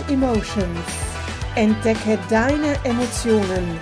and 0.00 0.10
Emotions. 0.10 0.78
Entdecke 1.54 2.18
deine 2.28 2.76
Emotionen. 2.84 3.78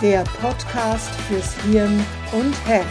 Der 0.00 0.24
Podcast 0.40 1.10
fürs 1.28 1.54
Hirn 1.62 2.04
und 2.32 2.54
Herz. 2.66 2.86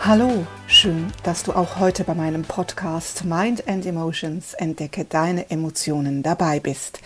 Hallo, 0.00 0.46
schön, 0.66 1.12
dass 1.22 1.42
du 1.42 1.52
auch 1.52 1.78
heute 1.78 2.04
bei 2.04 2.14
meinem 2.14 2.42
Podcast 2.44 3.24
Mind 3.24 3.68
and 3.68 3.84
Emotions 3.84 4.54
Entdecke 4.54 5.04
deine 5.04 5.50
Emotionen 5.50 6.22
dabei 6.22 6.60
bist. 6.60 7.00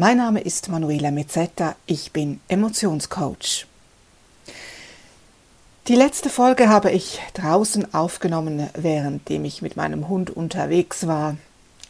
Mein 0.00 0.18
Name 0.18 0.42
ist 0.42 0.68
Manuela 0.68 1.10
Mezzetta, 1.10 1.74
ich 1.86 2.12
bin 2.12 2.38
Emotionscoach. 2.46 3.66
Die 5.88 5.96
letzte 5.96 6.30
Folge 6.30 6.68
habe 6.68 6.92
ich 6.92 7.18
draußen 7.34 7.92
aufgenommen, 7.92 8.70
währenddem 8.74 9.44
ich 9.44 9.60
mit 9.60 9.76
meinem 9.76 10.08
Hund 10.08 10.30
unterwegs 10.30 11.08
war. 11.08 11.36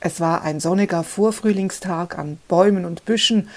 Es 0.01 0.21
war 0.21 0.41
ein 0.41 0.59
sonniger 0.59 1.05
Vorfrühlingstag, 1.05 2.19
an 2.19 2.39
Bäumen 2.49 2.87
und 2.87 3.05
Büschen 3.05 3.51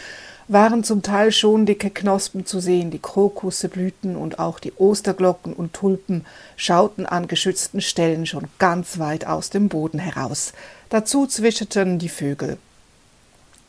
waren 0.50 0.84
zum 0.84 1.02
Teil 1.02 1.32
schon 1.32 1.66
dicke 1.66 1.90
Knospen 1.90 2.46
zu 2.46 2.60
sehen, 2.60 2.92
die 2.92 3.00
Krokusse 3.00 3.70
blühten 3.70 4.18
und 4.18 4.40
auch 4.40 4.60
die 4.60 4.74
Osterglocken 4.74 5.54
und 5.54 5.72
Tulpen 5.72 6.26
schauten 6.58 7.06
an 7.06 7.30
geschützten 7.30 7.80
Stellen 7.80 8.26
schon 8.26 8.50
ganz 8.60 9.00
weit 9.00 9.26
aus 9.26 9.50
dem 9.50 9.70
Boden 9.70 10.00
heraus. 10.00 10.52
Dazu 10.90 11.26
zwitscherten 11.26 12.00
die 12.00 12.10
Vögel. 12.10 12.58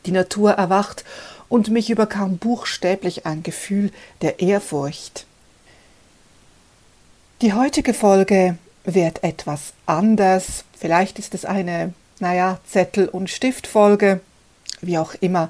Die 0.05 0.11
Natur 0.11 0.51
erwacht 0.51 1.03
und 1.49 1.69
mich 1.69 1.89
überkam 1.89 2.37
buchstäblich 2.37 3.25
ein 3.25 3.43
Gefühl 3.43 3.91
der 4.21 4.39
Ehrfurcht. 4.39 5.25
Die 7.41 7.53
heutige 7.53 7.93
Folge 7.93 8.57
wird 8.85 9.23
etwas 9.23 9.73
anders. 9.85 10.65
Vielleicht 10.77 11.19
ist 11.19 11.33
es 11.33 11.45
eine, 11.45 11.93
naja, 12.19 12.59
Zettel- 12.65 13.07
und 13.07 13.29
Stiftfolge, 13.29 14.21
wie 14.81 14.97
auch 14.97 15.13
immer. 15.19 15.49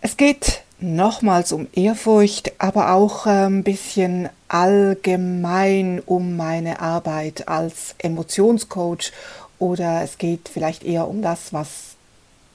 Es 0.00 0.16
geht 0.16 0.62
nochmals 0.80 1.52
um 1.52 1.68
Ehrfurcht, 1.72 2.52
aber 2.58 2.92
auch 2.92 3.26
ein 3.26 3.62
bisschen 3.64 4.28
allgemein 4.48 6.00
um 6.04 6.36
meine 6.36 6.80
Arbeit 6.80 7.48
als 7.48 7.94
Emotionscoach 7.98 9.12
oder 9.58 10.02
es 10.02 10.18
geht 10.18 10.50
vielleicht 10.52 10.84
eher 10.84 11.08
um 11.08 11.22
das, 11.22 11.52
was 11.52 11.96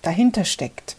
dahinter 0.02 0.46
steckt. 0.46 0.96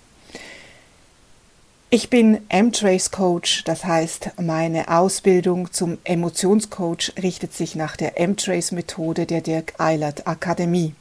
Ich 1.92 2.08
bin 2.08 2.38
M-Trace 2.48 3.10
Coach, 3.10 3.64
das 3.64 3.84
heißt, 3.84 4.30
meine 4.40 4.96
Ausbildung 4.96 5.72
zum 5.72 5.98
Emotionscoach 6.04 7.14
richtet 7.20 7.52
sich 7.52 7.74
nach 7.74 7.96
der 7.96 8.20
M-Trace 8.20 8.70
Methode 8.70 9.26
der 9.26 9.40
Dirk 9.40 9.74
Eilert 9.78 10.24
Akademie. 10.28 10.94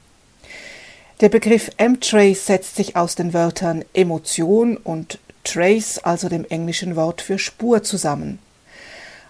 Der 1.21 1.29
Begriff 1.29 1.69
M-Trace 1.77 2.43
setzt 2.43 2.75
sich 2.75 2.95
aus 2.95 3.13
den 3.13 3.35
Wörtern 3.35 3.85
Emotion 3.93 4.77
und 4.77 5.19
Trace, 5.43 5.99
also 5.99 6.27
dem 6.27 6.43
englischen 6.45 6.95
Wort 6.95 7.21
für 7.21 7.37
Spur, 7.37 7.83
zusammen. 7.83 8.39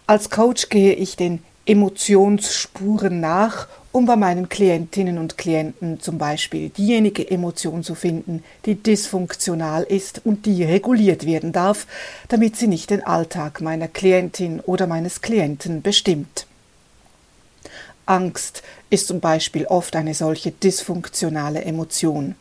Als 0.07 0.29
Coach 0.29 0.69
gehe 0.69 0.93
ich 0.93 1.17
den 1.17 1.43
Emotionsspuren 1.65 3.19
nach, 3.19 3.67
um 3.91 4.05
bei 4.05 4.15
meinen 4.15 4.49
Klientinnen 4.49 5.17
und 5.17 5.37
Klienten 5.37 5.99
zum 5.99 6.17
Beispiel 6.17 6.69
diejenige 6.69 7.29
Emotion 7.29 7.83
zu 7.83 7.95
finden, 7.95 8.43
die 8.65 8.75
dysfunktional 8.75 9.83
ist 9.83 10.21
und 10.25 10.45
die 10.45 10.63
reguliert 10.63 11.25
werden 11.25 11.51
darf, 11.51 11.87
damit 12.27 12.55
sie 12.55 12.67
nicht 12.67 12.91
den 12.91 13.03
Alltag 13.03 13.61
meiner 13.61 13.87
Klientin 13.87 14.59
oder 14.59 14.85
meines 14.85 15.21
Klienten 15.21 15.81
bestimmt. 15.81 16.45
Angst 18.05 18.63
ist 18.89 19.07
zum 19.07 19.19
Beispiel 19.19 19.65
oft 19.65 19.95
eine 19.95 20.13
solche 20.13 20.51
dysfunktionale 20.51 21.63
Emotion. 21.63 22.35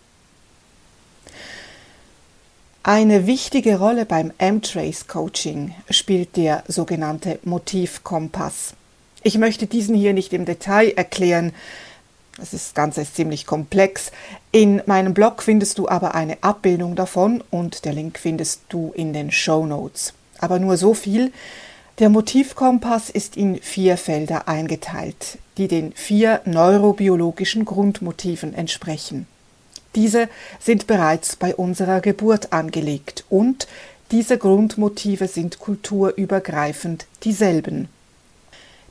Eine 2.82 3.26
wichtige 3.26 3.78
Rolle 3.78 4.06
beim 4.06 4.32
M-Trace 4.38 5.06
Coaching 5.08 5.74
spielt 5.90 6.36
der 6.36 6.64
sogenannte 6.68 7.38
Motivkompass. 7.44 8.74
Ich 9.22 9.38
möchte 9.38 9.66
diesen 9.66 9.94
hier 9.94 10.12
nicht 10.12 10.32
im 10.32 10.44
Detail 10.44 10.92
erklären, 10.96 11.52
das 12.38 12.72
Ganze 12.72 13.00
ist 13.00 13.16
ziemlich 13.16 13.46
komplex. 13.46 14.12
In 14.52 14.80
meinem 14.86 15.12
Blog 15.12 15.42
findest 15.42 15.78
du 15.78 15.88
aber 15.88 16.14
eine 16.14 16.38
Abbildung 16.42 16.94
davon 16.94 17.42
und 17.50 17.84
der 17.84 17.92
Link 17.92 18.18
findest 18.18 18.62
du 18.68 18.92
in 18.94 19.12
den 19.12 19.32
Show 19.32 19.66
Notes. 19.66 20.14
Aber 20.38 20.60
nur 20.60 20.76
so 20.76 20.94
viel. 20.94 21.32
Der 21.98 22.10
Motivkompass 22.10 23.10
ist 23.10 23.36
in 23.36 23.60
vier 23.60 23.96
Felder 23.96 24.46
eingeteilt, 24.46 25.38
die 25.56 25.66
den 25.66 25.92
vier 25.94 26.40
neurobiologischen 26.44 27.64
Grundmotiven 27.64 28.54
entsprechen. 28.54 29.26
Diese 29.96 30.28
sind 30.60 30.86
bereits 30.86 31.34
bei 31.34 31.56
unserer 31.56 32.00
Geburt 32.00 32.52
angelegt 32.52 33.24
und 33.28 33.66
diese 34.12 34.38
Grundmotive 34.38 35.26
sind 35.26 35.58
kulturübergreifend 35.58 37.06
dieselben. 37.24 37.88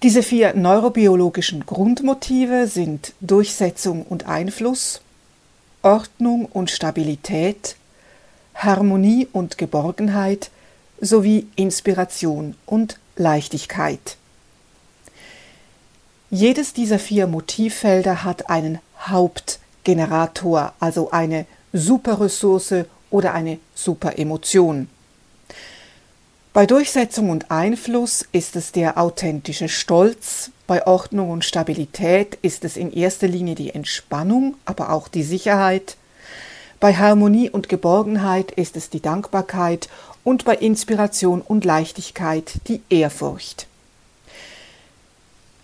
Diese 0.04 0.22
vier 0.22 0.54
neurobiologischen 0.54 1.66
Grundmotive 1.66 2.68
sind 2.68 3.14
Durchsetzung 3.20 4.04
und 4.04 4.28
Einfluss, 4.28 5.02
Ordnung 5.82 6.46
und 6.46 6.70
Stabilität, 6.70 7.76
Harmonie 8.54 9.28
und 9.34 9.58
Geborgenheit 9.58 10.52
sowie 11.02 11.48
Inspiration 11.56 12.56
und 12.68 13.00
Leichtigkeit. 13.16 14.18
Jedes 16.30 16.74
dieser 16.74 17.00
vier 17.00 17.26
Motivfelder 17.26 18.24
hat 18.24 18.52
einen 18.52 18.78
Haupt 19.08 19.60
Generator, 19.84 20.74
also 20.80 21.10
eine 21.10 21.48
Superressource 21.74 22.86
oder 23.10 23.34
eine 23.34 23.58
Superemotion. 23.74 24.90
Bei 26.58 26.66
Durchsetzung 26.66 27.30
und 27.30 27.52
Einfluss 27.52 28.26
ist 28.32 28.56
es 28.56 28.72
der 28.72 28.98
authentische 28.98 29.70
Stolz, 29.70 30.50
bei 30.66 30.88
Ordnung 30.88 31.30
und 31.30 31.46
Stabilität 31.46 32.40
ist 32.42 32.66
es 32.66 32.78
in 32.78 32.92
erster 32.92 33.28
Linie 33.28 33.54
die 33.54 33.76
Entspannung, 33.76 34.56
aber 34.66 34.92
auch 34.92 35.08
die 35.08 35.22
Sicherheit, 35.22 35.98
bei 36.80 36.96
Harmonie 36.96 37.52
und 37.52 37.70
Geborgenheit 37.70 38.50
ist 38.54 38.76
es 38.76 38.90
die 38.90 39.04
Dankbarkeit 39.04 39.88
und 40.24 40.46
bei 40.46 40.56
Inspiration 40.56 41.42
und 41.42 41.64
Leichtigkeit 41.64 42.54
die 42.68 42.82
Ehrfurcht. 42.90 43.68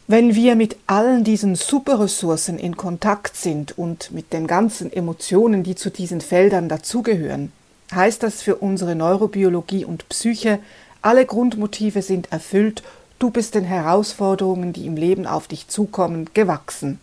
Wenn 0.06 0.36
wir 0.36 0.56
mit 0.56 0.78
allen 0.86 1.24
diesen 1.24 1.56
Superressourcen 1.56 2.60
in 2.60 2.78
Kontakt 2.78 3.36
sind 3.36 3.75
und 3.80 4.12
mit 4.12 4.31
den 4.31 4.46
ganzen 4.46 4.94
Emotionen, 4.94 5.64
die 5.64 5.74
zu 5.74 5.90
diesen 5.90 6.22
Feldern 6.22 6.70
dazugehören, 6.70 7.52
heißt 7.92 8.24
das 8.24 8.42
für 8.42 8.56
unsere 8.56 8.96
Neurobiologie 8.96 9.86
und 9.86 10.08
Psyche, 10.10 10.60
alle 11.02 11.26
Grundmotive 11.26 12.02
sind 12.02 12.32
erfüllt, 12.32 12.84
du 13.20 13.30
bist 13.30 13.56
den 13.56 13.64
Herausforderungen, 13.64 14.74
die 14.74 14.86
im 14.86 14.96
Leben 14.96 15.28
auf 15.28 15.48
dich 15.48 15.68
zukommen, 15.68 16.30
gewachsen. 16.34 17.00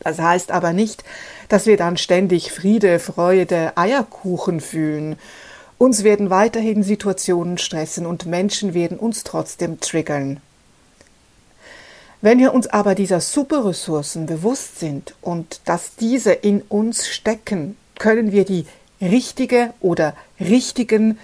Das 0.00 0.18
heißt 0.18 0.50
aber 0.50 0.72
nicht, 0.72 1.04
dass 1.48 1.66
wir 1.66 1.76
dann 1.76 1.96
ständig 1.96 2.50
Friede, 2.50 2.98
Freude, 2.98 3.76
Eierkuchen 3.76 4.60
fühlen. 4.60 5.16
Uns 5.78 6.04
werden 6.04 6.30
weiterhin 6.30 6.82
Situationen 6.82 7.58
stressen 7.58 8.06
und 8.06 8.26
Menschen 8.26 8.74
werden 8.74 8.98
uns 8.98 9.24
trotzdem 9.24 9.80
triggern. 9.80 10.40
Wenn 12.20 12.38
wir 12.38 12.54
uns 12.54 12.68
aber 12.68 12.94
dieser 12.94 13.20
Superressourcen 13.20 14.26
bewusst 14.26 14.78
sind 14.78 15.14
und 15.22 15.60
dass 15.64 15.96
diese 15.96 16.32
in 16.32 16.62
uns 16.62 17.08
stecken, 17.08 17.76
können 17.98 18.30
wir 18.30 18.44
die 18.44 18.66
richtige 19.02 19.74
oder 19.80 20.14
richtigen, 20.40 21.18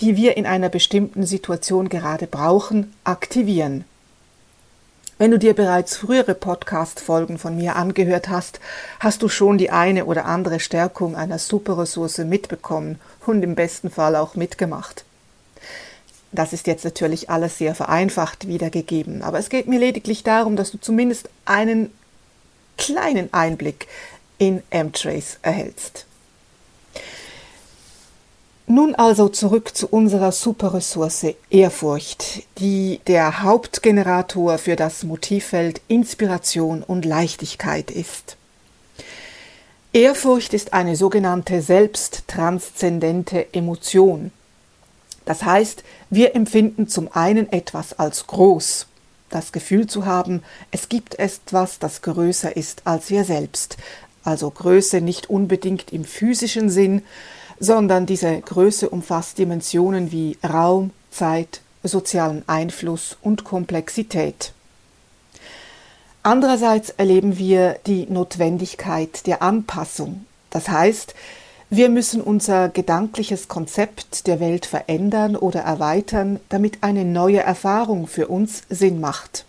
die 0.00 0.16
wir 0.16 0.36
in 0.36 0.46
einer 0.46 0.68
bestimmten 0.68 1.24
Situation 1.24 1.88
gerade 1.88 2.26
brauchen, 2.26 2.92
aktivieren. 3.04 3.84
Wenn 5.18 5.32
du 5.32 5.38
dir 5.38 5.54
bereits 5.54 5.96
frühere 5.96 6.34
Podcast-Folgen 6.34 7.38
von 7.38 7.56
mir 7.56 7.74
angehört 7.74 8.28
hast, 8.28 8.60
hast 9.00 9.22
du 9.22 9.28
schon 9.28 9.58
die 9.58 9.70
eine 9.70 10.04
oder 10.04 10.26
andere 10.26 10.60
Stärkung 10.60 11.16
einer 11.16 11.40
Superressource 11.40 12.18
mitbekommen 12.18 13.00
und 13.26 13.42
im 13.42 13.56
besten 13.56 13.90
Fall 13.90 14.14
auch 14.14 14.36
mitgemacht. 14.36 15.04
Das 16.30 16.52
ist 16.52 16.68
jetzt 16.68 16.84
natürlich 16.84 17.30
alles 17.30 17.58
sehr 17.58 17.74
vereinfacht 17.74 18.46
wiedergegeben, 18.46 19.22
aber 19.22 19.38
es 19.38 19.48
geht 19.48 19.66
mir 19.66 19.80
lediglich 19.80 20.22
darum, 20.22 20.54
dass 20.54 20.70
du 20.70 20.78
zumindest 20.78 21.28
einen 21.46 21.90
kleinen 22.76 23.32
Einblick 23.32 23.88
in 24.38 24.62
M-Trace 24.70 25.38
erhältst. 25.42 26.07
Nun 28.70 28.94
also 28.94 29.30
zurück 29.30 29.74
zu 29.74 29.88
unserer 29.88 30.30
Superressource 30.30 31.34
Ehrfurcht, 31.48 32.42
die 32.58 33.00
der 33.06 33.42
Hauptgenerator 33.42 34.58
für 34.58 34.76
das 34.76 35.04
Motivfeld 35.04 35.80
Inspiration 35.88 36.82
und 36.82 37.06
Leichtigkeit 37.06 37.90
ist. 37.90 38.36
Ehrfurcht 39.94 40.52
ist 40.52 40.74
eine 40.74 40.96
sogenannte 40.96 41.62
selbsttranszendente 41.62 43.54
Emotion. 43.54 44.32
Das 45.24 45.44
heißt, 45.44 45.82
wir 46.10 46.36
empfinden 46.36 46.88
zum 46.88 47.10
einen 47.10 47.50
etwas 47.50 47.98
als 47.98 48.26
groß, 48.26 48.86
das 49.30 49.52
Gefühl 49.52 49.86
zu 49.86 50.04
haben, 50.04 50.42
es 50.72 50.90
gibt 50.90 51.18
etwas, 51.18 51.78
das 51.78 52.02
größer 52.02 52.54
ist 52.54 52.82
als 52.84 53.08
wir 53.08 53.24
selbst. 53.24 53.78
Also 54.24 54.50
Größe 54.50 55.00
nicht 55.00 55.30
unbedingt 55.30 55.90
im 55.90 56.04
physischen 56.04 56.68
Sinn, 56.68 57.02
sondern 57.60 58.06
diese 58.06 58.40
Größe 58.40 58.88
umfasst 58.88 59.38
Dimensionen 59.38 60.12
wie 60.12 60.38
Raum, 60.48 60.90
Zeit, 61.10 61.60
sozialen 61.82 62.42
Einfluss 62.46 63.16
und 63.22 63.44
Komplexität. 63.44 64.52
Andererseits 66.22 66.90
erleben 66.90 67.38
wir 67.38 67.78
die 67.86 68.06
Notwendigkeit 68.06 69.26
der 69.26 69.42
Anpassung. 69.42 70.26
Das 70.50 70.68
heißt, 70.68 71.14
wir 71.70 71.90
müssen 71.90 72.20
unser 72.20 72.70
gedankliches 72.70 73.48
Konzept 73.48 74.26
der 74.26 74.40
Welt 74.40 74.66
verändern 74.66 75.36
oder 75.36 75.60
erweitern, 75.60 76.40
damit 76.48 76.78
eine 76.82 77.04
neue 77.04 77.40
Erfahrung 77.40 78.06
für 78.06 78.28
uns 78.28 78.62
Sinn 78.70 79.00
macht. 79.00 79.44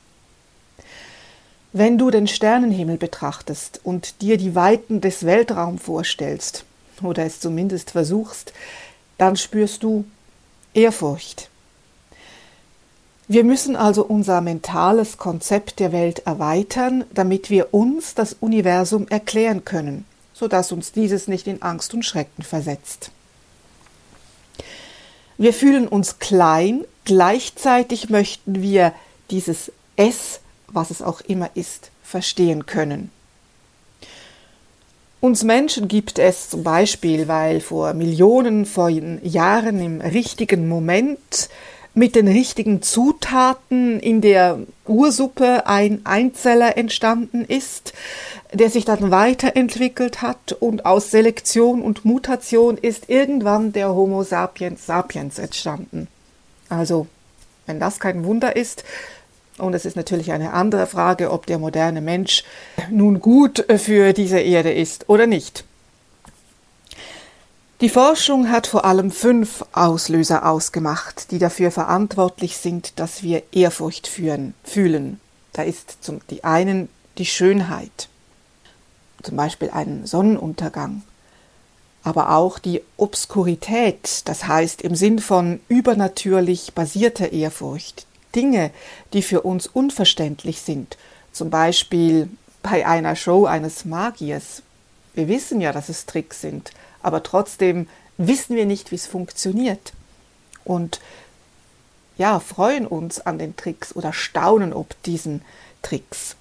Wenn 1.71 1.97
du 1.97 2.09
den 2.09 2.27
Sternenhimmel 2.27 2.97
betrachtest 2.97 3.79
und 3.83 4.21
dir 4.21 4.37
die 4.37 4.55
Weiten 4.55 5.01
des 5.01 5.25
Weltraums 5.25 5.81
vorstellst, 5.81 6.65
oder 7.07 7.25
es 7.25 7.39
zumindest 7.39 7.91
versuchst, 7.91 8.53
dann 9.17 9.35
spürst 9.35 9.83
du 9.83 10.05
Ehrfurcht. 10.73 11.49
Wir 13.27 13.43
müssen 13.43 13.75
also 13.75 14.03
unser 14.03 14.41
mentales 14.41 15.17
Konzept 15.17 15.79
der 15.79 15.91
Welt 15.91 16.19
erweitern, 16.25 17.03
damit 17.13 17.49
wir 17.49 17.73
uns 17.73 18.15
das 18.15 18.35
Universum 18.39 19.07
erklären 19.07 19.65
können 19.65 20.05
sodass 20.39 20.71
uns 20.71 20.93
dieses 20.93 21.27
nicht 21.27 21.47
in 21.47 21.61
Angst 21.61 21.93
und 21.93 22.05
Schrecken 22.05 22.43
versetzt. 22.43 23.11
Wir 25.37 25.53
fühlen 25.53 25.85
uns 25.85 26.19
klein, 26.19 26.85
gleichzeitig 27.03 28.09
möchten 28.09 28.61
wir 28.61 28.93
dieses 29.31 29.69
Es, 29.97 30.39
was 30.67 30.91
es 30.91 31.01
auch 31.01 31.19
immer 31.19 31.49
ist, 31.55 31.91
verstehen 32.03 32.65
können. 32.65 33.11
Uns 35.21 35.43
Menschen 35.43 35.89
gibt 35.89 36.17
es 36.17 36.49
zum 36.49 36.63
Beispiel, 36.63 37.27
weil 37.27 37.59
vor 37.59 37.93
Millionen 37.93 38.65
von 38.65 39.19
Jahren 39.21 39.81
im 39.81 39.99
richtigen 39.99 40.69
Moment 40.69 41.49
mit 41.93 42.15
den 42.15 42.29
richtigen 42.29 42.81
Zutaten 42.81 43.99
in 43.99 44.21
der 44.21 44.59
Ursuppe 44.87 45.67
ein 45.67 46.05
Einzeller 46.05 46.77
entstanden 46.77 47.43
ist, 47.43 47.91
der 48.53 48.69
sich 48.69 48.85
dann 48.85 49.11
weiterentwickelt 49.11 50.21
hat 50.21 50.53
und 50.53 50.85
aus 50.85 51.11
Selektion 51.11 51.81
und 51.81 52.05
Mutation 52.05 52.77
ist 52.77 53.09
irgendwann 53.09 53.73
der 53.73 53.93
Homo 53.93 54.23
sapiens 54.23 54.85
sapiens 54.85 55.37
entstanden. 55.37 56.07
Also, 56.69 57.07
wenn 57.65 57.81
das 57.81 57.99
kein 57.99 58.23
Wunder 58.23 58.55
ist, 58.55 58.85
und 59.59 59.73
es 59.73 59.85
ist 59.85 59.95
natürlich 59.95 60.31
eine 60.31 60.53
andere 60.53 60.87
Frage, 60.87 61.31
ob 61.31 61.45
der 61.45 61.59
moderne 61.59 62.01
Mensch 62.01 62.43
nun 62.89 63.19
gut 63.19 63.65
für 63.77 64.13
diese 64.13 64.39
Erde 64.39 64.71
ist 64.71 65.09
oder 65.09 65.27
nicht. 65.27 65.63
Die 67.81 67.89
Forschung 67.89 68.51
hat 68.51 68.67
vor 68.67 68.83
allem 68.83 69.09
fünf 69.09 69.63
Auslöser 69.71 70.45
ausgemacht, 70.45 71.31
die 71.31 71.39
dafür 71.39 71.71
verantwortlich 71.71 72.57
sind, 72.57 72.99
dass 72.99 73.23
wir 73.23 73.41
Ehrfurcht 73.53 74.07
führen, 74.07 74.53
fühlen. 74.65 75.21
Da 75.53 75.63
ist 75.63 76.03
zum 76.03 76.19
die 76.29 76.43
einen 76.43 76.89
die 77.17 77.25
Schönheit, 77.25 78.09
zum 79.23 79.37
Beispiel 79.37 79.69
einen 79.69 80.05
Sonnenuntergang, 80.05 81.03
aber 82.03 82.31
auch 82.31 82.59
die 82.59 82.81
Obskurität, 82.97 84.23
das 84.25 84.45
heißt 84.45 84.81
im 84.81 84.95
Sinn 84.95 85.19
von 85.19 85.61
übernatürlich 85.69 86.73
basierter 86.73 87.31
Ehrfurcht, 87.31 88.07
Dinge, 88.35 88.71
die 89.13 89.21
für 89.21 89.41
uns 89.41 89.67
unverständlich 89.67 90.61
sind, 90.61 90.97
zum 91.31 91.49
Beispiel 91.49 92.29
bei 92.61 92.85
einer 92.85 93.15
Show 93.15 93.45
eines 93.45 93.85
Magiers. 93.85 94.61
Wir 95.13 95.27
wissen 95.27 95.61
ja, 95.61 95.71
dass 95.71 95.89
es 95.89 96.05
Tricks 96.05 96.41
sind, 96.41 96.71
aber 97.01 97.23
trotzdem 97.23 97.87
wissen 98.17 98.55
wir 98.55 98.65
nicht, 98.65 98.91
wie 98.91 98.95
es 98.95 99.07
funktioniert. 99.07 99.93
Und 100.65 100.99
ja, 102.17 102.39
freuen 102.39 102.85
uns 102.85 103.19
an 103.21 103.39
den 103.39 103.55
Tricks 103.55 103.95
oder 103.95 104.13
staunen 104.13 104.73
ob 104.73 105.01
diesen 105.03 105.41
Tricks. 105.81 106.35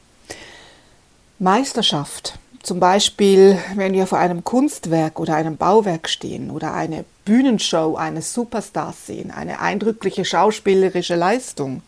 Meisterschaft, 1.39 2.39
zum 2.69 2.81
Beispiel, 2.81 3.59
wenn 3.77 3.95
wir 3.95 4.07
vor 4.07 4.19
einem 4.19 4.45
Kunstwerk 4.45 5.19
oder 5.19 5.35
einem 5.35 5.57
Bauwerk 5.57 6.07
stehen 6.07 6.51
oder 6.51 6.75
eine 6.75 7.07
Bühnenshow 7.25 7.97
eines 7.97 8.35
Superstars 8.35 9.07
sehen, 9.07 9.31
eine 9.31 9.61
eindrückliche 9.61 10.27
schauspielerische 10.27 11.15
Leistung. 11.15 11.81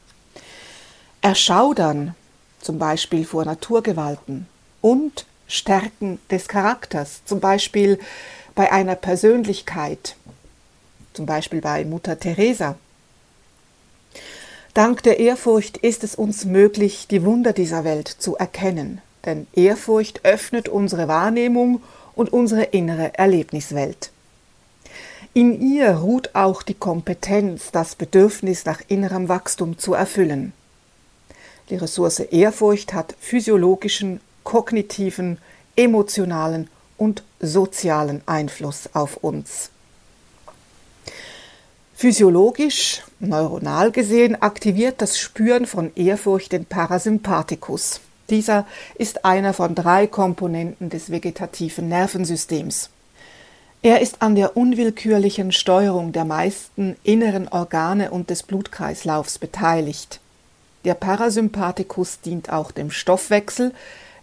Erschaudern, 1.21 2.15
zum 2.63 2.79
Beispiel 2.79 3.27
vor 3.27 3.45
Naturgewalten 3.45 4.47
und 4.81 5.27
Stärken 5.49 6.19
des 6.31 6.49
Charakters, 6.49 7.27
zum 7.27 7.41
Beispiel 7.41 7.99
bei 8.55 8.73
einer 8.73 8.95
Persönlichkeit, 8.95 10.17
zum 11.13 11.27
Beispiel 11.27 11.61
bei 11.61 11.85
Mutter 11.85 12.19
Teresa. 12.19 12.77
Dank 14.73 15.03
der 15.03 15.19
Ehrfurcht 15.21 15.77
ist 15.77 16.05
es 16.05 16.15
uns 16.15 16.47
möglich, 16.47 17.07
die 17.07 17.23
Wunder 17.23 17.53
dieser 17.53 17.85
Welt 17.85 18.09
zu 18.09 18.37
erkennen, 18.37 19.03
denn 19.25 19.47
Ehrfurcht 19.53 20.25
öffnet 20.25 20.69
unsere 20.69 21.09
Wahrnehmung 21.09 21.83
und 22.15 22.33
unsere 22.33 22.65
innere 22.65 23.17
Erlebniswelt. 23.19 24.11
In 25.33 25.61
ihr 25.61 25.93
ruht 25.93 26.35
auch 26.35 26.63
die 26.63 26.75
Kompetenz, 26.75 27.71
das 27.71 27.95
Bedürfnis 27.95 28.65
nach 28.65 28.81
innerem 28.89 29.29
Wachstum 29.29 29.79
zu 29.79 29.95
erfüllen. 29.95 30.53
Die 31.69 31.77
Ressource 31.77 32.19
Ehrfurcht 32.19 32.93
hat 32.93 33.15
physiologischen, 33.21 34.21
kognitiven, 34.43 35.39
emotionalen 35.77 36.69
und 36.97 37.23
sozialen 37.39 38.23
Einfluss 38.27 38.91
auf 38.93 39.19
uns. 39.19 39.71
Physiologisch, 41.95 43.03
neuronal 43.21 43.93
gesehen, 43.93 44.41
aktiviert 44.41 45.01
das 45.01 45.19
Spüren 45.19 45.67
von 45.67 45.95
Ehrfurcht 45.95 46.53
den 46.53 46.65
Parasympathikus. 46.65 48.01
Dieser 48.31 48.65
ist 48.95 49.25
einer 49.25 49.53
von 49.53 49.75
drei 49.75 50.07
Komponenten 50.07 50.89
des 50.89 51.11
vegetativen 51.11 51.89
Nervensystems. 51.89 52.91
Er 53.83 54.01
ist 54.01 54.23
an 54.23 54.35
der 54.35 54.57
unwillkürlichen 54.57 55.53
Steuerung 55.53 56.13
der 56.13 56.25
meisten 56.25 56.97
inneren 57.03 57.49
Organe 57.49 58.11
und 58.11 58.31
des 58.31 58.43
Blutkreislaufs 58.43 59.39
beteiligt. 59.39 60.21
Der 60.85 60.95
Parasympathikus 60.95 62.21
dient 62.21 62.51
auch 62.53 62.71
dem 62.71 62.91
Stoffwechsel, 62.91 63.73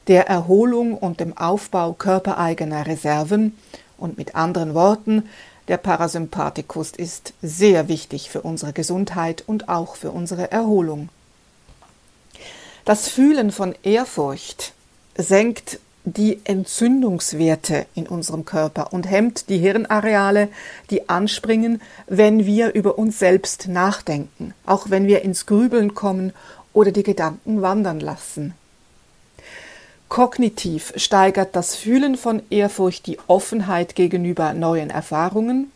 der 0.08 0.27
Erholung 0.27 0.98
und 0.98 1.20
dem 1.20 1.38
Aufbau 1.38 1.93
körpereigener 1.93 2.88
Reserven 2.88 3.58
und 3.98 4.17
mit 4.17 4.36
anderen 4.36 4.74
Worten, 4.74 5.24
der 5.67 5.77
Parasympathikus 5.77 6.91
ist 6.91 7.34
sehr 7.41 7.89
wichtig 7.89 8.29
für 8.29 8.41
unsere 8.41 8.72
Gesundheit 8.72 9.43
und 9.46 9.67
auch 9.67 9.96
für 9.96 10.12
unsere 10.12 10.50
Erholung. 10.50 11.10
Das 12.88 13.10
Fühlen 13.10 13.51
von 13.51 13.75
Ehrfurcht 13.84 14.72
senkt 15.17 15.82
die 16.06 16.39
Entzündungswerte 16.46 17.86
in 17.96 18.08
unserem 18.08 18.46
Körper 18.46 18.94
und 18.94 19.12
hemmt 19.12 19.50
die 19.50 19.58
Hirnareale, 19.58 20.48
die 20.89 21.10
anspringen, 21.10 21.82
wenn 22.08 22.46
wir 22.46 22.74
über 22.75 22.98
uns 22.98 23.20
selbst 23.20 23.67
nachdenken, 23.67 24.53
auch 24.65 24.89
wenn 24.89 25.06
wir 25.06 25.24
ins 25.24 25.46
Grübeln 25.46 25.96
kommen 25.96 26.32
oder 26.72 26.94
die 26.94 27.03
Gedanken 27.03 27.62
wandern 27.62 28.00
lassen. 28.00 28.53
Kognitiv 30.08 30.94
steigert 30.96 31.58
das 31.58 31.75
Fühlen 31.75 32.15
von 32.15 32.41
Ehrfurcht 32.50 33.06
die 33.06 33.20
Offenheit 33.27 33.96
gegenüber 33.96 34.53
neuen 34.53 34.91
Erfahrungen, 34.91 35.74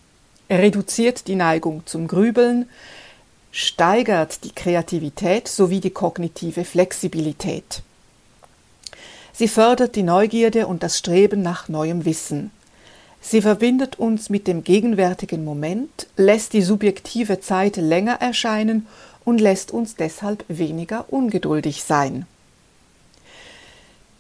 reduziert 0.50 1.28
die 1.28 1.36
Neigung 1.36 1.86
zum 1.86 2.08
Grübeln, 2.08 2.70
steigert 3.52 4.44
die 4.44 4.54
Kreativität 4.54 5.48
sowie 5.48 5.80
die 5.80 5.90
kognitive 5.90 6.64
Flexibilität. 6.64 7.84
Sie 9.34 9.48
fördert 9.48 9.96
die 9.96 10.04
Neugierde 10.04 10.68
und 10.68 10.84
das 10.84 10.98
Streben 10.98 11.42
nach 11.42 11.68
neuem 11.68 12.06
Wissen. 12.06 12.52
Sie 13.22 13.42
verbindet 13.42 14.00
uns 14.00 14.30
mit 14.30 14.48
dem 14.48 14.64
gegenwärtigen 14.64 15.44
Moment, 15.44 16.08
lässt 16.18 16.54
die 16.54 16.62
subjektive 16.62 17.40
Zeit 17.40 17.78
länger 17.78 18.16
erscheinen 18.20 18.88
und 19.24 19.40
lässt 19.40 19.72
uns 19.72 19.96
deshalb 19.96 20.44
weniger 20.48 21.06
ungeduldig 21.12 21.84
sein. 21.84 22.26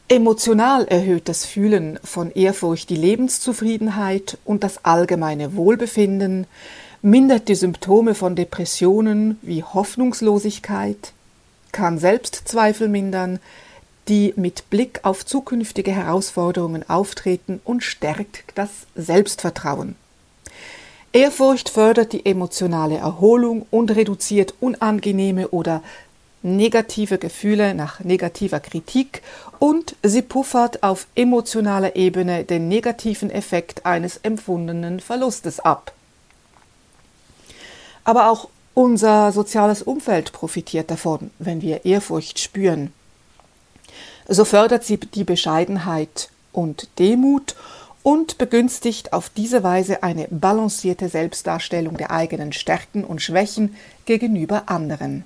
Emotional 0.07 0.85
erhöht 0.87 1.29
das 1.29 1.45
Fühlen 1.45 1.97
von 2.03 2.31
Ehrfurcht 2.31 2.89
die 2.89 2.97
Lebenszufriedenheit 2.97 4.37
und 4.43 4.63
das 4.63 4.83
allgemeine 4.83 5.55
Wohlbefinden, 5.55 6.47
mindert 7.01 7.47
die 7.47 7.55
Symptome 7.55 8.13
von 8.13 8.35
Depressionen 8.35 9.39
wie 9.41 9.63
Hoffnungslosigkeit, 9.63 11.13
kann 11.71 11.97
Selbstzweifel 11.97 12.87
mindern, 12.87 13.39
die 14.07 14.33
mit 14.35 14.69
Blick 14.69 14.99
auf 15.03 15.25
zukünftige 15.25 15.91
Herausforderungen 15.91 16.87
auftreten 16.89 17.61
und 17.63 17.83
stärkt 17.83 18.43
das 18.55 18.69
Selbstvertrauen. 18.95 19.95
Ehrfurcht 21.13 21.69
fördert 21.69 22.13
die 22.13 22.25
emotionale 22.25 22.97
Erholung 22.97 23.65
und 23.69 23.91
reduziert 23.91 24.53
unangenehme 24.59 25.49
oder 25.49 25.83
negative 26.43 27.17
Gefühle 27.17 27.75
nach 27.75 27.99
negativer 27.99 28.59
Kritik 28.59 29.21
und 29.59 29.95
sie 30.03 30.21
puffert 30.21 30.83
auf 30.83 31.07
emotionaler 31.15 31.95
Ebene 31.95 32.43
den 32.43 32.67
negativen 32.67 33.29
Effekt 33.29 33.85
eines 33.85 34.17
empfundenen 34.17 34.99
Verlustes 34.99 35.59
ab. 35.59 35.93
Aber 38.03 38.29
auch 38.29 38.49
unser 38.73 39.31
soziales 39.31 39.81
Umfeld 39.83 40.31
profitiert 40.31 40.89
davon, 40.91 41.31
wenn 41.39 41.61
wir 41.61 41.85
Ehrfurcht 41.85 42.39
spüren. 42.39 42.93
So 44.27 44.45
fördert 44.45 44.83
sie 44.83 44.97
die 44.97 45.23
Bescheidenheit 45.23 46.29
und 46.53 46.87
Demut 46.99 47.55
und 48.03 48.37
begünstigt 48.37 49.13
auf 49.13 49.29
diese 49.29 49.63
Weise 49.63 50.03
eine 50.03 50.27
balancierte 50.29 51.09
Selbstdarstellung 51.09 51.97
der 51.97 52.11
eigenen 52.11 52.53
Stärken 52.53 53.03
und 53.03 53.21
Schwächen 53.21 53.75
gegenüber 54.05 54.63
anderen. 54.67 55.25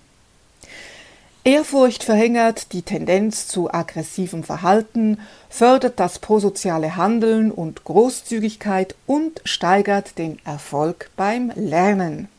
Ehrfurcht 1.43 2.03
verhindert 2.03 2.73
die 2.73 2.81
Tendenz 2.81 3.47
zu 3.47 3.71
aggressivem 3.71 4.43
Verhalten, 4.43 5.19
fördert 5.47 5.99
das 5.99 6.17
prosoziale 6.17 6.95
Handeln 6.95 7.51
und 7.51 7.83
Großzügigkeit 7.83 8.95
und 9.05 9.41
steigert 9.45 10.17
den 10.17 10.39
Erfolg 10.43 11.11
beim 11.15 11.51
Lernen. 11.55 12.29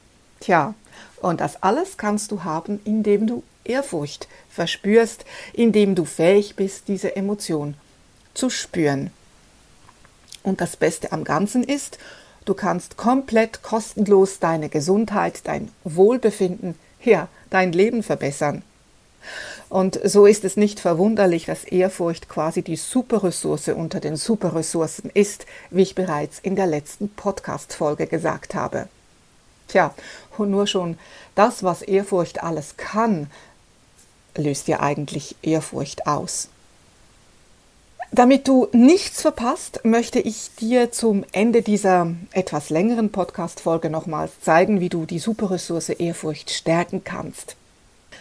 Tja, 0.40 0.75
und 1.21 1.40
das 1.40 1.62
alles 1.62 1.97
kannst 1.97 2.31
du 2.31 2.45
haben, 2.45 2.81
indem 2.85 3.26
du 3.26 3.43
Ehrfurcht 3.64 4.28
verspürst, 4.49 5.25
indem 5.52 5.95
du 5.95 6.05
fähig 6.05 6.57
bist, 6.57 6.88
diese 6.88 7.16
Emotion 7.16 7.75
zu 8.35 8.50
spüren. 8.50 9.11
Und 10.43 10.61
das 10.61 10.76
Beste 10.76 11.12
am 11.12 11.25
Ganzen 11.25 11.64
ist, 11.64 11.99
du 12.45 12.55
kannst 12.55 12.97
komplett 12.97 13.62
kostenlos 13.62 14.38
deine 14.38 14.69
Gesundheit, 14.69 15.40
dein 15.45 15.71
Wohlbefinden, 15.85 16.76
ja, 17.02 17.28
dein 17.50 17.73
Leben 17.73 18.02
verbessern. 18.02 18.62
Und 19.69 19.99
so 20.05 20.26
ist 20.26 20.45
es 20.45 20.57
nicht 20.57 20.78
verwunderlich, 20.78 21.47
dass 21.47 21.64
Ehrfurcht 21.64 22.28
quasi 22.28 22.62
die 22.62 22.76
Superressource 22.76 23.69
unter 23.69 23.99
den 23.99 24.16
Superressourcen 24.16 25.11
ist, 25.12 25.47
wie 25.71 25.83
ich 25.83 25.97
bereits 25.97 26.38
in 26.38 26.55
der 26.55 26.66
letzten 26.66 27.09
Podcast-Folge 27.09 28.07
gesagt 28.07 28.55
habe. 28.55 28.88
Tja, 29.68 29.94
und 30.38 30.50
nur 30.50 30.66
schon 30.66 30.99
das, 31.35 31.62
was 31.62 31.82
Ehrfurcht 31.82 32.42
alles 32.42 32.76
kann, 32.76 33.30
löst 34.37 34.68
ja 34.68 34.80
eigentlich 34.80 35.37
Ehrfurcht 35.42 36.06
aus. 36.06 36.49
Damit 38.12 38.46
du 38.46 38.68
nichts 38.73 39.20
verpasst, 39.20 39.80
möchte 39.85 40.20
ich 40.20 40.54
dir 40.54 40.92
zum 40.92 41.25
Ende 41.32 41.62
dieser 41.62 42.14
etwas 42.32 42.70
längeren 42.70 43.11
Podcast-Folge 43.11 43.90
nochmals 43.90 44.40
zeigen, 44.40 44.80
wie 44.80 44.88
du 44.88 45.06
die 45.06 45.18
Superressource 45.18 45.88
Ehrfurcht 45.88 46.50
stärken 46.50 47.02
kannst. 47.02 47.56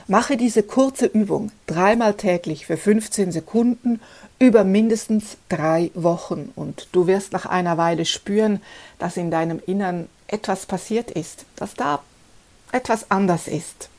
Mache 0.07 0.37
diese 0.37 0.61
kurze 0.61 1.07
Übung 1.07 1.51
dreimal 1.65 2.13
täglich 2.13 2.67
für 2.67 2.77
15 2.77 3.31
Sekunden 3.31 3.99
über 4.37 4.63
mindestens 4.63 5.37
drei 5.49 5.89
Wochen 5.95 6.51
und 6.55 6.89
du 6.91 7.07
wirst 7.07 7.31
nach 7.31 7.47
einer 7.47 7.77
Weile 7.77 8.05
spüren, 8.05 8.61
dass 8.99 9.17
in 9.17 9.31
deinem 9.31 9.59
Innern 9.65 10.07
etwas 10.27 10.67
passiert 10.67 11.09
ist, 11.09 11.45
dass 11.55 11.73
da 11.73 12.03
etwas 12.71 13.09
anders 13.09 13.47
ist. 13.47 13.89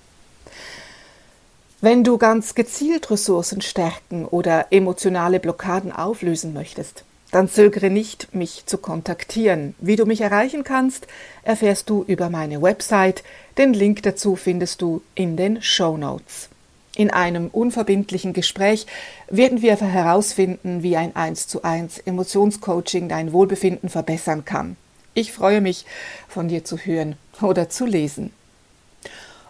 Wenn 1.80 2.04
du 2.04 2.18
ganz 2.18 2.54
gezielt 2.54 3.10
Ressourcen 3.10 3.60
stärken 3.60 4.26
oder 4.26 4.66
emotionale 4.70 5.40
Blockaden 5.40 5.90
auflösen 5.90 6.52
möchtest, 6.52 7.04
dann 7.36 7.50
zögere 7.50 7.90
nicht, 7.90 8.34
mich 8.34 8.64
zu 8.64 8.78
kontaktieren. 8.78 9.74
Wie 9.78 9.96
du 9.96 10.06
mich 10.06 10.22
erreichen 10.22 10.64
kannst, 10.64 11.06
erfährst 11.42 11.90
du 11.90 12.02
über 12.02 12.30
meine 12.30 12.62
Website. 12.62 13.22
Den 13.58 13.74
Link 13.74 14.02
dazu 14.04 14.36
findest 14.36 14.80
du 14.80 15.02
in 15.14 15.36
den 15.36 15.60
Show 15.60 15.98
Notes. 15.98 16.48
In 16.96 17.10
einem 17.10 17.48
unverbindlichen 17.48 18.32
Gespräch 18.32 18.86
werden 19.28 19.60
wir 19.60 19.76
herausfinden, 19.76 20.82
wie 20.82 20.96
ein 20.96 21.14
1 21.14 21.46
zu 21.46 21.62
1 21.62 21.98
Emotionscoaching 21.98 23.10
dein 23.10 23.34
Wohlbefinden 23.34 23.90
verbessern 23.90 24.46
kann. 24.46 24.78
Ich 25.12 25.30
freue 25.30 25.60
mich, 25.60 25.84
von 26.28 26.48
dir 26.48 26.64
zu 26.64 26.78
hören 26.78 27.16
oder 27.42 27.68
zu 27.68 27.84
lesen. 27.84 28.32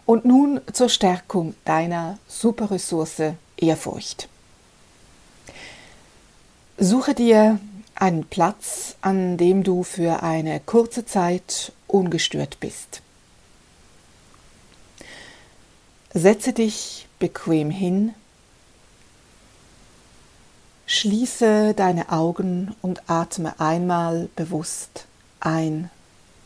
Und 0.07 0.25
nun 0.25 0.61
zur 0.73 0.89
Stärkung 0.89 1.55
deiner 1.65 2.19
Superressource 2.27 3.35
Ehrfurcht. 3.57 4.29
Suche 6.79 7.15
dir 7.15 7.61
einen 8.01 8.25
Platz, 8.25 8.97
an 9.01 9.37
dem 9.37 9.63
du 9.63 9.83
für 9.83 10.23
eine 10.23 10.61
kurze 10.61 11.05
Zeit 11.05 11.73
ungestört 11.87 12.61
bist. 12.61 13.03
Setze 16.13 16.53
dich 16.53 17.09
bequem 17.19 17.71
hin, 17.71 18.15
schließe 20.87 21.75
deine 21.75 22.11
Augen 22.11 22.75
und 22.81 23.11
atme 23.11 23.59
einmal 23.61 24.29
bewusst 24.37 25.07
ein 25.41 25.91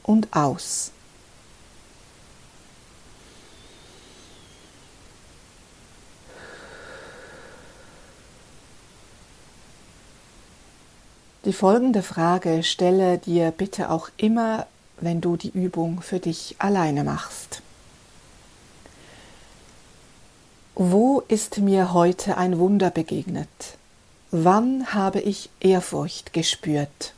und 0.02 0.34
aus. 0.34 0.92
Die 11.50 11.56
folgende 11.56 12.04
Frage 12.04 12.62
stelle 12.62 13.18
dir 13.18 13.50
bitte 13.50 13.90
auch 13.90 14.08
immer, 14.16 14.68
wenn 15.00 15.20
du 15.20 15.36
die 15.36 15.50
Übung 15.50 16.00
für 16.00 16.20
dich 16.20 16.54
alleine 16.60 17.02
machst. 17.02 17.60
Wo 20.76 21.24
ist 21.26 21.58
mir 21.58 21.92
heute 21.92 22.36
ein 22.36 22.60
Wunder 22.60 22.90
begegnet? 22.90 23.48
Wann 24.30 24.94
habe 24.94 25.18
ich 25.18 25.50
Ehrfurcht 25.58 26.32
gespürt? 26.32 27.14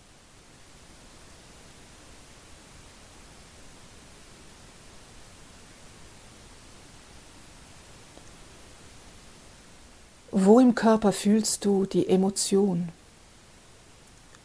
Wo 10.30 10.58
im 10.58 10.74
Körper 10.74 11.12
fühlst 11.12 11.66
du 11.66 11.84
die 11.84 12.08
Emotion? 12.08 12.88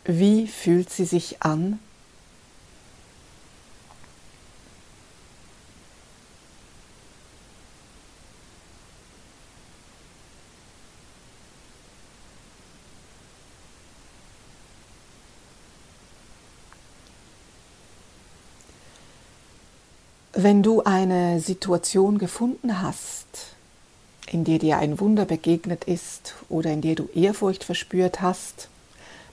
Wie 0.09 0.47
fühlt 0.47 0.89
sie 0.89 1.03
sich 1.03 1.41
an? 1.41 1.79
Wenn 20.31 20.63
du 20.63 20.83
eine 20.83 21.41
Situation 21.41 22.17
gefunden 22.17 22.81
hast, 22.81 23.27
in 24.31 24.45
der 24.45 24.59
dir 24.59 24.77
ein 24.77 25.01
Wunder 25.01 25.25
begegnet 25.25 25.83
ist 25.83 26.35
oder 26.47 26.71
in 26.71 26.81
der 26.81 26.95
du 26.95 27.09
Ehrfurcht 27.13 27.65
verspürt 27.65 28.21
hast, 28.21 28.69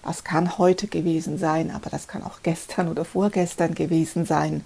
das 0.05 0.23
kann 0.23 0.59
heute 0.59 0.87
gewesen 0.87 1.39
sein, 1.39 1.71
aber 1.71 1.89
das 1.89 2.09
kann 2.09 2.23
auch 2.23 2.43
gestern 2.43 2.89
oder 2.89 3.05
vorgestern 3.05 3.75
gewesen 3.75 4.27
sein. 4.27 4.65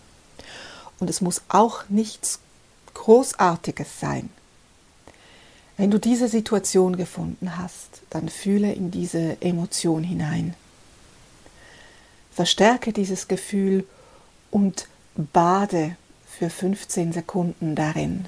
Und 0.98 1.08
es 1.08 1.20
muss 1.20 1.42
auch 1.48 1.88
nichts 1.88 2.40
Großartiges 2.94 4.00
sein. 4.00 4.30
Wenn 5.76 5.92
du 5.92 5.98
diese 5.98 6.26
Situation 6.26 6.96
gefunden 6.96 7.56
hast, 7.56 8.02
dann 8.10 8.28
fühle 8.28 8.72
in 8.72 8.90
diese 8.90 9.40
Emotion 9.40 10.02
hinein. 10.02 10.54
Verstärke 12.32 12.92
dieses 12.92 13.28
Gefühl 13.28 13.86
und 14.50 14.88
bade 15.14 15.96
für 16.26 16.50
15 16.50 17.12
Sekunden 17.12 17.76
darin. 17.76 18.26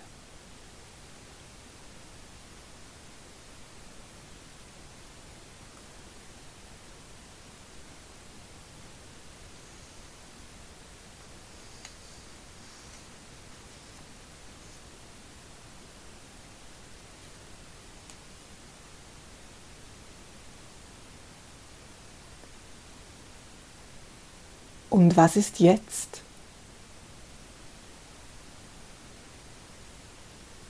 Und 24.91 25.17
was 25.17 25.37
ist 25.37 25.61
jetzt? 25.61 26.23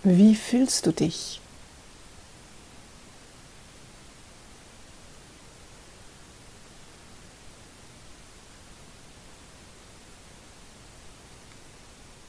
Wie 0.02 0.34
fühlst 0.34 0.86
du 0.86 0.92
dich? 0.92 1.40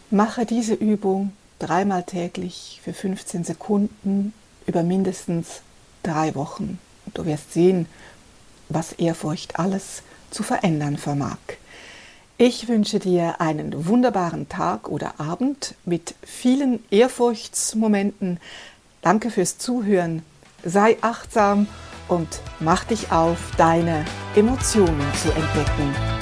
Mache 0.09 0.45
diese 0.45 0.73
Übung 0.73 1.31
dreimal 1.59 2.03
täglich 2.03 2.81
für 2.83 2.93
15 2.93 3.45
Sekunden 3.45 4.33
über 4.65 4.83
mindestens 4.83 5.61
drei 6.03 6.35
Wochen. 6.35 6.79
Du 7.13 7.25
wirst 7.25 7.53
sehen, 7.53 7.85
was 8.67 8.91
Ehrfurcht 8.93 9.57
alles 9.59 10.03
zu 10.29 10.43
verändern 10.43 10.97
vermag. 10.97 11.37
Ich 12.43 12.67
wünsche 12.67 12.97
dir 12.97 13.39
einen 13.39 13.85
wunderbaren 13.85 14.49
Tag 14.49 14.89
oder 14.89 15.19
Abend 15.19 15.75
mit 15.85 16.15
vielen 16.23 16.83
Ehrfurchtsmomenten. 16.89 18.39
Danke 19.03 19.29
fürs 19.29 19.59
Zuhören. 19.59 20.23
Sei 20.63 20.97
achtsam 21.01 21.67
und 22.07 22.41
mach 22.59 22.83
dich 22.85 23.11
auf, 23.11 23.37
deine 23.57 24.05
Emotionen 24.35 25.05
zu 25.21 25.31
entdecken. 25.31 26.20